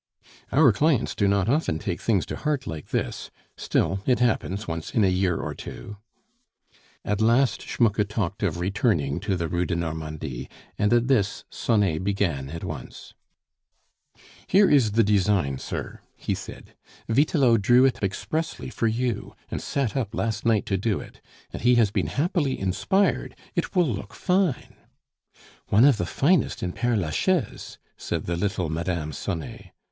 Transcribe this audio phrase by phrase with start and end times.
[0.51, 4.95] "Our clients do not often take things to heart like this; still, it happens once
[4.95, 5.97] in a year or two"
[7.11, 12.03] At last Schmucke talked of returning to the Rue de Normandie, and at this Sonet
[12.03, 13.13] began at once.
[14.47, 16.73] "Here is the design, sir," he said;
[17.07, 21.21] "Vitelot drew it expressly for you, and sat up last night to do it....
[21.53, 24.77] And he has been happily inspired, it will look fine"
[25.67, 29.11] "One of the finest in Pere Lachaise!" said the little Mme.
[29.11, 29.69] Sonet.